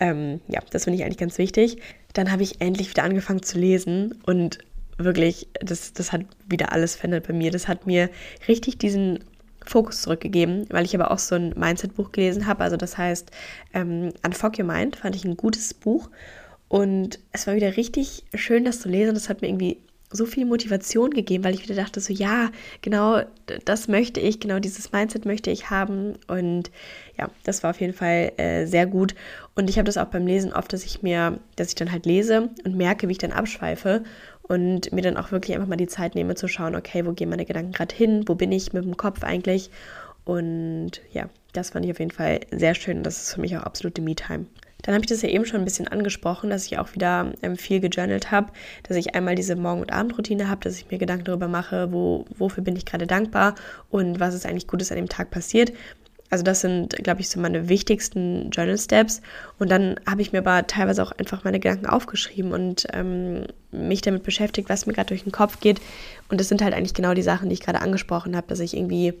[0.00, 1.78] Ähm, ja, das finde ich eigentlich ganz wichtig.
[2.12, 4.58] Dann habe ich endlich wieder angefangen zu lesen und
[4.98, 7.50] wirklich, das, das hat wieder alles verändert bei mir.
[7.50, 8.08] Das hat mir
[8.48, 9.20] richtig diesen
[9.64, 12.62] Fokus zurückgegeben, weil ich aber auch so ein Mindset-Buch gelesen habe.
[12.62, 13.30] Also das heißt,
[13.72, 16.10] ähm, Unfog Your Mind fand ich ein gutes Buch
[16.68, 19.14] und es war wieder richtig schön, das zu lesen.
[19.14, 19.78] Das hat mir irgendwie
[20.14, 22.50] so viel Motivation gegeben, weil ich wieder dachte, so ja,
[22.82, 23.22] genau
[23.64, 26.14] das möchte ich, genau dieses Mindset möchte ich haben.
[26.28, 26.70] Und
[27.18, 29.14] ja, das war auf jeden Fall äh, sehr gut.
[29.56, 32.06] Und ich habe das auch beim Lesen oft, dass ich mir, dass ich dann halt
[32.06, 34.04] lese und merke, wie ich dann abschweife
[34.42, 37.30] und mir dann auch wirklich einfach mal die Zeit nehme zu schauen, okay, wo gehen
[37.30, 39.70] meine Gedanken gerade hin, wo bin ich mit dem Kopf eigentlich.
[40.24, 43.02] Und ja, das fand ich auf jeden Fall sehr schön.
[43.02, 44.46] Das ist für mich auch absolute Me-Time.
[44.84, 47.56] Dann habe ich das ja eben schon ein bisschen angesprochen, dass ich auch wieder ähm,
[47.56, 48.52] viel gejournalt habe,
[48.84, 52.26] dass ich einmal diese Morgen- und Abendroutine habe, dass ich mir Gedanken darüber mache, wo,
[52.36, 53.54] wofür bin ich gerade dankbar
[53.90, 55.72] und was ist eigentlich Gutes an dem Tag passiert.
[56.30, 59.22] Also das sind, glaube ich, so meine wichtigsten Journal Steps.
[59.58, 63.44] Und dann habe ich mir aber teilweise auch einfach meine Gedanken aufgeschrieben und ähm,
[63.74, 65.80] mich damit beschäftigt, was mir gerade durch den Kopf geht.
[66.28, 68.76] Und das sind halt eigentlich genau die Sachen, die ich gerade angesprochen habe, dass ich
[68.76, 69.14] irgendwie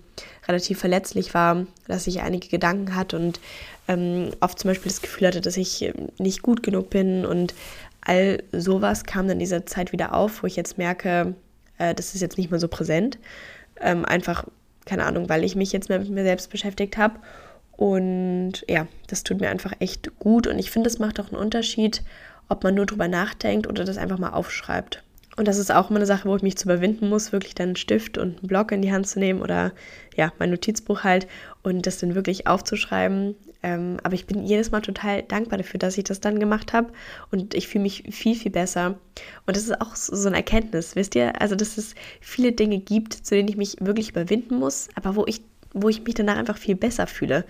[0.48, 3.40] relativ verletzlich war, dass ich einige Gedanken hatte und
[3.88, 7.26] ähm, oft zum Beispiel das Gefühl hatte, dass ich nicht gut genug bin.
[7.26, 7.54] Und
[8.00, 11.34] all sowas kam dann in dieser Zeit wieder auf, wo ich jetzt merke,
[11.78, 13.18] äh, das ist jetzt nicht mehr so präsent.
[13.80, 14.44] Ähm, einfach
[14.84, 17.18] keine Ahnung, weil ich mich jetzt mehr mit mir selbst beschäftigt habe.
[17.76, 20.46] Und ja, das tut mir einfach echt gut.
[20.46, 22.02] Und ich finde, es macht auch einen Unterschied,
[22.48, 25.02] ob man nur drüber nachdenkt oder das einfach mal aufschreibt.
[25.36, 27.70] Und das ist auch immer eine Sache, wo ich mich zu überwinden muss, wirklich dann
[27.70, 29.72] einen Stift und einen Block in die Hand zu nehmen oder
[30.16, 31.26] ja, mein Notizbuch halt
[31.62, 33.34] und das dann wirklich aufzuschreiben.
[33.64, 36.92] Ähm, aber ich bin jedes Mal total dankbar dafür, dass ich das dann gemacht habe
[37.32, 38.98] und ich fühle mich viel, viel besser.
[39.46, 41.40] Und das ist auch so eine Erkenntnis, wisst ihr?
[41.40, 45.24] Also, dass es viele Dinge gibt, zu denen ich mich wirklich überwinden muss, aber wo
[45.26, 45.40] ich,
[45.72, 47.44] wo ich mich danach einfach viel besser fühle.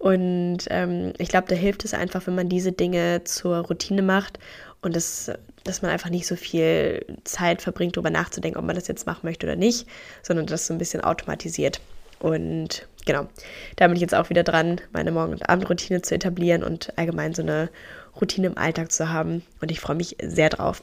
[0.00, 4.38] Und ähm, ich glaube, da hilft es einfach, wenn man diese Dinge zur Routine macht
[4.80, 5.30] und das,
[5.62, 9.20] dass man einfach nicht so viel Zeit verbringt, darüber nachzudenken, ob man das jetzt machen
[9.24, 9.86] möchte oder nicht,
[10.22, 11.82] sondern das so ein bisschen automatisiert.
[12.18, 13.28] Und genau,
[13.76, 17.34] da bin ich jetzt auch wieder dran, meine Morgen- und Abendroutine zu etablieren und allgemein
[17.34, 17.68] so eine
[18.18, 19.42] Routine im Alltag zu haben.
[19.60, 20.82] Und ich freue mich sehr drauf.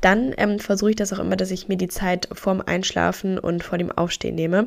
[0.00, 3.64] Dann ähm, versuche ich das auch immer, dass ich mir die Zeit vorm Einschlafen und
[3.64, 4.66] vor dem Aufstehen nehme.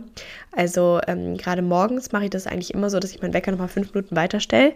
[0.51, 3.67] Also ähm, gerade morgens mache ich das eigentlich immer so, dass ich meinen Wecker nochmal
[3.67, 4.73] fünf Minuten weiterstelle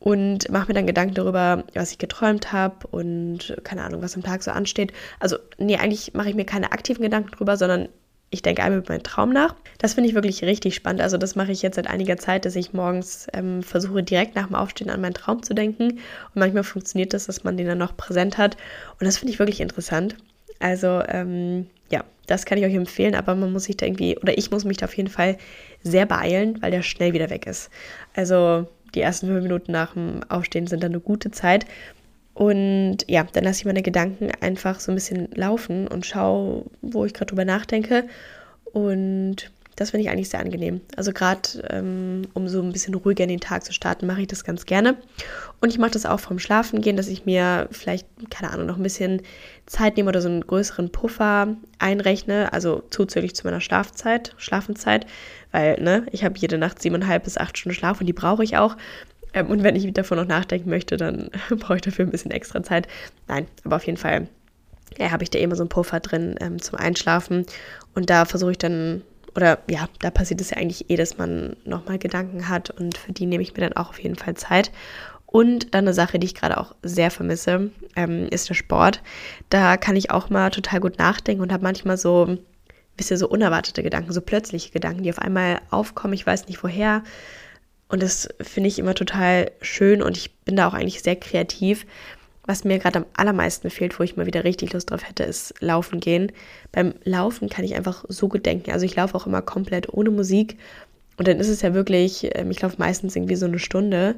[0.00, 4.22] und mache mir dann Gedanken darüber, was ich geträumt habe und keine Ahnung, was am
[4.22, 4.92] Tag so ansteht.
[5.20, 7.88] Also, nee, eigentlich mache ich mir keine aktiven Gedanken drüber, sondern
[8.30, 9.56] ich denke einmal über meinen Traum nach.
[9.78, 11.02] Das finde ich wirklich richtig spannend.
[11.02, 14.46] Also das mache ich jetzt seit einiger Zeit, dass ich morgens ähm, versuche, direkt nach
[14.46, 15.90] dem Aufstehen an meinen Traum zu denken.
[15.90, 18.56] Und manchmal funktioniert das, dass man den dann noch präsent hat.
[19.00, 20.14] Und das finde ich wirklich interessant.
[20.60, 24.38] Also ähm, ja, das kann ich euch empfehlen, aber man muss sich da irgendwie, oder
[24.38, 25.36] ich muss mich da auf jeden Fall
[25.82, 27.68] sehr beeilen, weil der schnell wieder weg ist.
[28.14, 31.66] Also die ersten fünf Minuten nach dem Aufstehen sind dann eine gute Zeit.
[32.40, 37.04] Und ja, dann lasse ich meine Gedanken einfach so ein bisschen laufen und schaue, wo
[37.04, 38.04] ich gerade drüber nachdenke.
[38.64, 40.80] Und das finde ich eigentlich sehr angenehm.
[40.96, 44.26] Also gerade ähm, um so ein bisschen ruhiger in den Tag zu starten, mache ich
[44.26, 44.96] das ganz gerne.
[45.60, 48.82] Und ich mache das auch vom Schlafengehen, dass ich mir vielleicht, keine Ahnung, noch ein
[48.82, 49.20] bisschen
[49.66, 55.04] Zeit nehme oder so einen größeren Puffer einrechne, also zuzüglich zu meiner Schlafzeit, Schlafenzeit,
[55.52, 58.56] weil ne, ich habe jede Nacht siebeneinhalb bis acht Stunden Schlaf und die brauche ich
[58.56, 58.78] auch.
[59.32, 62.62] Ähm, und wenn ich davon noch nachdenken möchte, dann brauche ich dafür ein bisschen extra
[62.62, 62.88] Zeit.
[63.28, 64.28] Nein, aber auf jeden Fall
[64.98, 67.46] ja, habe ich da immer so einen Puffer drin ähm, zum Einschlafen.
[67.94, 69.02] Und da versuche ich dann,
[69.36, 73.12] oder ja, da passiert es ja eigentlich eh, dass man nochmal Gedanken hat und für
[73.12, 74.70] die nehme ich mir dann auch auf jeden Fall Zeit.
[75.26, 79.00] Und dann eine Sache, die ich gerade auch sehr vermisse, ähm, ist der Sport.
[79.48, 82.38] Da kann ich auch mal total gut nachdenken und habe manchmal so ein
[82.96, 86.14] bisschen so unerwartete Gedanken, so plötzliche Gedanken, die auf einmal aufkommen.
[86.14, 87.04] Ich weiß nicht woher.
[87.90, 91.86] Und das finde ich immer total schön und ich bin da auch eigentlich sehr kreativ.
[92.46, 95.54] Was mir gerade am allermeisten fehlt, wo ich mal wieder richtig Lust drauf hätte, ist
[95.60, 96.30] Laufen gehen.
[96.70, 98.70] Beim Laufen kann ich einfach so gut denken.
[98.70, 100.56] Also ich laufe auch immer komplett ohne Musik.
[101.16, 104.14] Und dann ist es ja wirklich, ähm, ich laufe meistens irgendwie so eine Stunde.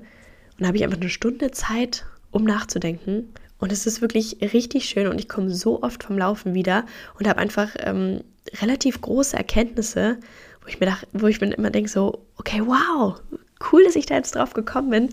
[0.58, 3.32] Und habe ich einfach eine Stunde Zeit, um nachzudenken.
[3.58, 6.84] Und es ist wirklich richtig schön und ich komme so oft vom Laufen wieder
[7.18, 8.22] und habe einfach ähm,
[8.60, 10.18] relativ große Erkenntnisse,
[10.60, 13.20] wo ich mir, dach, wo ich mir immer denke, so, okay, wow,
[13.72, 15.08] cool, dass ich da jetzt drauf gekommen bin.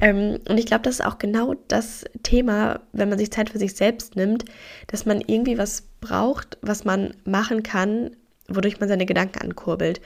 [0.00, 3.58] Ähm, und ich glaube, das ist auch genau das Thema, wenn man sich Zeit für
[3.58, 4.44] sich selbst nimmt,
[4.88, 8.10] dass man irgendwie was braucht, was man machen kann,
[8.48, 10.00] wodurch man seine Gedanken ankurbelt.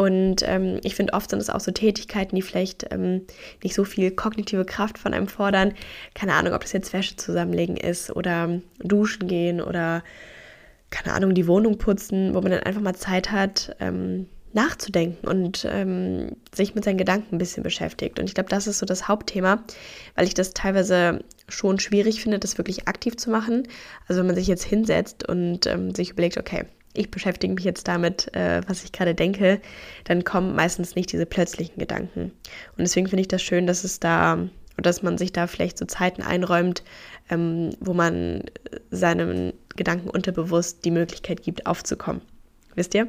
[0.00, 3.26] Und ähm, ich finde, oft sind es auch so Tätigkeiten, die vielleicht ähm,
[3.62, 5.74] nicht so viel kognitive Kraft von einem fordern.
[6.14, 10.02] Keine Ahnung, ob das jetzt Wäsche zusammenlegen ist oder duschen gehen oder,
[10.88, 15.66] keine Ahnung, die Wohnung putzen, wo man dann einfach mal Zeit hat, ähm, nachzudenken und
[15.70, 18.18] ähm, sich mit seinen Gedanken ein bisschen beschäftigt.
[18.18, 19.62] Und ich glaube, das ist so das Hauptthema,
[20.16, 23.68] weil ich das teilweise schon schwierig finde, das wirklich aktiv zu machen.
[24.08, 27.86] Also wenn man sich jetzt hinsetzt und ähm, sich überlegt, okay, ich beschäftige mich jetzt
[27.86, 29.60] damit, äh, was ich gerade denke,
[30.04, 32.32] dann kommen meistens nicht diese plötzlichen Gedanken.
[32.76, 35.84] Und deswegen finde ich das schön, dass es da, dass man sich da vielleicht so
[35.84, 36.82] Zeiten einräumt,
[37.30, 38.42] ähm, wo man
[38.90, 42.22] seinem Gedanken unterbewusst die Möglichkeit gibt, aufzukommen.
[42.74, 43.08] Wisst ihr?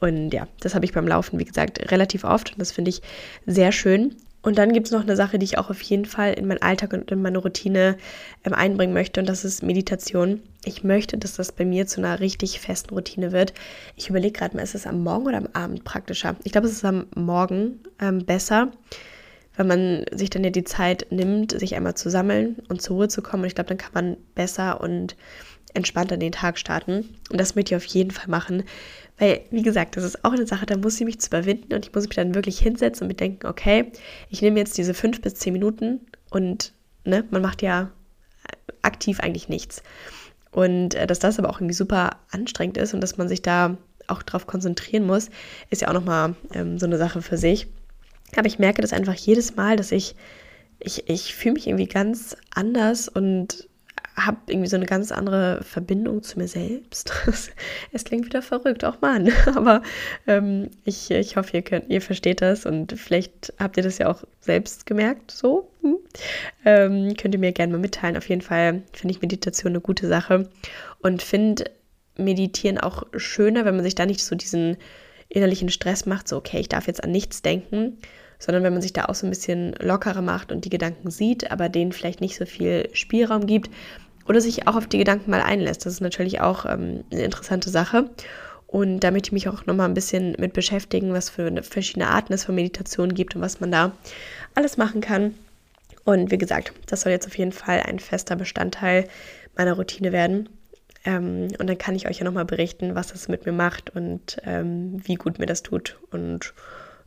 [0.00, 3.02] Und ja, das habe ich beim Laufen, wie gesagt, relativ oft und das finde ich
[3.46, 4.16] sehr schön.
[4.42, 6.62] Und dann gibt es noch eine Sache, die ich auch auf jeden Fall in meinen
[6.62, 7.96] Alltag und in meine Routine
[8.44, 10.42] ähm, einbringen möchte, und das ist Meditation.
[10.64, 13.54] Ich möchte, dass das bei mir zu einer richtig festen Routine wird.
[13.94, 16.34] Ich überlege gerade mal, ist es am Morgen oder am Abend praktischer?
[16.42, 18.72] Ich glaube, es ist am Morgen ähm, besser,
[19.56, 23.08] weil man sich dann ja die Zeit nimmt, sich einmal zu sammeln und zur Ruhe
[23.08, 23.44] zu kommen.
[23.44, 25.14] Und ich glaube, dann kann man besser und
[25.74, 27.16] entspannt an den Tag starten.
[27.30, 28.64] Und das möchte ich auf jeden Fall machen.
[29.18, 31.86] Weil, wie gesagt, das ist auch eine Sache, da muss ich mich zu überwinden und
[31.86, 33.92] ich muss mich dann wirklich hinsetzen und mir denken, okay,
[34.30, 36.72] ich nehme jetzt diese fünf bis zehn Minuten und
[37.04, 37.90] ne, man macht ja
[38.82, 39.82] aktiv eigentlich nichts.
[40.50, 43.76] Und äh, dass das aber auch irgendwie super anstrengend ist und dass man sich da
[44.08, 45.30] auch drauf konzentrieren muss,
[45.70, 47.68] ist ja auch nochmal ähm, so eine Sache für sich.
[48.36, 50.16] Aber ich merke das einfach jedes Mal, dass ich,
[50.80, 53.68] ich, ich fühle mich irgendwie ganz anders und
[54.16, 57.12] habe irgendwie so eine ganz andere Verbindung zu mir selbst.
[57.92, 59.32] es klingt wieder verrückt, auch Mann.
[59.54, 59.82] Aber
[60.26, 64.10] ähm, ich, ich hoffe, ihr, könnt, ihr versteht das und vielleicht habt ihr das ja
[64.10, 65.70] auch selbst gemerkt, so.
[65.80, 65.96] Hm.
[66.64, 68.16] Ähm, könnt ihr mir gerne mal mitteilen.
[68.16, 70.48] Auf jeden Fall finde ich Meditation eine gute Sache
[71.00, 71.64] und finde
[72.16, 74.76] Meditieren auch schöner, wenn man sich da nicht so diesen
[75.30, 77.98] innerlichen Stress macht, so, okay, ich darf jetzt an nichts denken,
[78.42, 81.52] sondern wenn man sich da auch so ein bisschen lockerer macht und die Gedanken sieht,
[81.52, 83.70] aber denen vielleicht nicht so viel Spielraum gibt
[84.26, 85.86] oder sich auch auf die Gedanken mal einlässt.
[85.86, 88.10] Das ist natürlich auch ähm, eine interessante Sache.
[88.66, 92.32] Und da möchte ich mich auch nochmal ein bisschen mit beschäftigen, was für verschiedene Arten
[92.32, 93.92] es von Meditation gibt und was man da
[94.56, 95.34] alles machen kann.
[96.04, 99.06] Und wie gesagt, das soll jetzt auf jeden Fall ein fester Bestandteil
[99.56, 100.48] meiner Routine werden.
[101.04, 104.38] Ähm, und dann kann ich euch ja nochmal berichten, was das mit mir macht und
[104.44, 105.98] ähm, wie gut mir das tut.
[106.10, 106.54] Und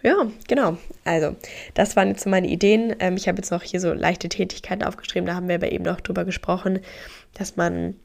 [0.06, 0.78] ja, genau.
[1.04, 1.36] Also,
[1.74, 2.96] das waren jetzt so meine Ideen.
[3.00, 5.26] Ähm, ich habe jetzt noch hier so leichte Tätigkeiten aufgeschrieben.
[5.26, 6.80] Da haben wir aber eben noch drüber gesprochen,
[7.34, 7.96] dass man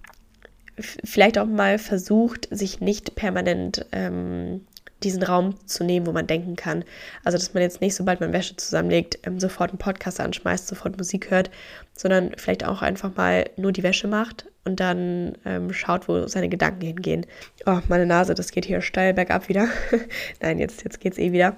[0.78, 4.66] vielleicht auch mal versucht, sich nicht permanent ähm,
[5.02, 6.84] diesen Raum zu nehmen, wo man denken kann.
[7.24, 10.98] Also, dass man jetzt nicht, sobald man Wäsche zusammenlegt, ähm, sofort einen Podcast anschmeißt, sofort
[10.98, 11.50] Musik hört,
[11.94, 16.48] sondern vielleicht auch einfach mal nur die Wäsche macht und dann ähm, schaut, wo seine
[16.48, 17.26] Gedanken hingehen.
[17.66, 19.68] Oh, meine Nase, das geht hier steil bergab wieder.
[20.40, 21.56] Nein, jetzt, jetzt geht es eh wieder.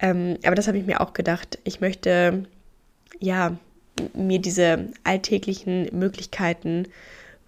[0.00, 1.58] Ähm, aber das habe ich mir auch gedacht.
[1.64, 2.44] Ich möchte,
[3.18, 3.56] ja,
[4.14, 6.88] mir diese alltäglichen Möglichkeiten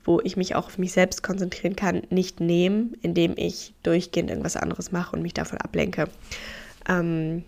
[0.07, 4.57] wo ich mich auch auf mich selbst konzentrieren kann, nicht nehmen, indem ich durchgehend irgendwas
[4.57, 6.09] anderes mache und mich davon ablenke.
[6.89, 7.45] Ähm,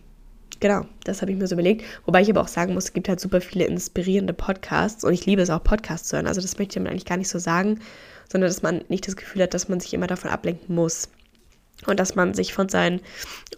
[0.61, 1.85] genau, das habe ich mir so überlegt.
[2.05, 5.25] Wobei ich aber auch sagen muss, es gibt halt super viele inspirierende Podcasts und ich
[5.25, 6.27] liebe es auch, Podcasts zu hören.
[6.27, 7.81] Also das möchte ich mir eigentlich gar nicht so sagen,
[8.31, 11.09] sondern dass man nicht das Gefühl hat, dass man sich immer davon ablenken muss.
[11.87, 13.01] und dass man sich von seinen,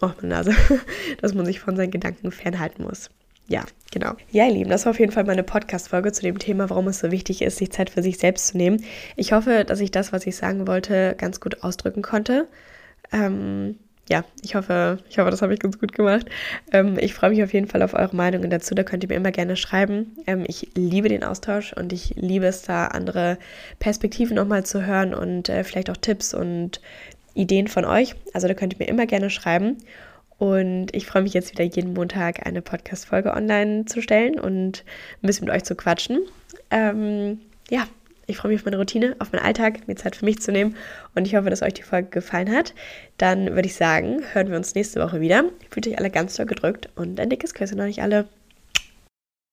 [0.01, 0.55] oh meine Nase,
[1.21, 3.09] dass man sich von seinen Gedanken fernhalten muss.
[3.47, 4.13] Ja, genau.
[4.31, 6.99] Ja, ihr Lieben, das war auf jeden Fall meine Podcast-Folge zu dem Thema, warum es
[6.99, 8.83] so wichtig ist, sich Zeit für sich selbst zu nehmen.
[9.15, 12.47] Ich hoffe, dass ich das, was ich sagen wollte, ganz gut ausdrücken konnte.
[13.11, 13.77] Ähm,
[14.09, 16.25] ja, ich hoffe, ich hoffe, das habe ich ganz gut gemacht.
[16.71, 18.75] Ähm, ich freue mich auf jeden Fall auf eure Meinungen dazu.
[18.75, 20.17] Da könnt ihr mir immer gerne schreiben.
[20.27, 23.37] Ähm, ich liebe den Austausch und ich liebe es da, andere
[23.79, 26.81] Perspektiven nochmal zu hören und äh, vielleicht auch Tipps und
[27.35, 28.15] Ideen von euch.
[28.33, 29.77] Also da könnt ihr mir immer gerne schreiben.
[30.41, 34.83] Und ich freue mich jetzt wieder jeden Montag eine Podcast-Folge online zu stellen und
[35.21, 36.17] ein bisschen mit euch zu quatschen.
[36.71, 37.85] Ähm, ja,
[38.25, 40.75] ich freue mich auf meine Routine, auf meinen Alltag, mir Zeit für mich zu nehmen.
[41.13, 42.73] Und ich hoffe, dass euch die Folge gefallen hat.
[43.19, 45.43] Dann würde ich sagen, hören wir uns nächste Woche wieder.
[45.69, 48.27] Fühlt euch alle ganz doll gedrückt und ein dickes Küsschen an euch alle.